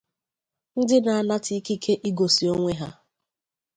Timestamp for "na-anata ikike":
1.05-1.93